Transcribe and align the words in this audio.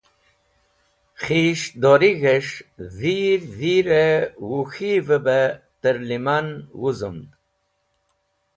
Khis̃hdorig̃hẽs̃h 1.21 2.57
dhir 2.97 3.41
dhirẽ 3.57 4.17
wuk̃hiv 4.49 5.07
bẽ 5.25 5.51
tẽr 5.81 5.97
lẽman 6.07 6.47
wuzomd. 6.79 7.29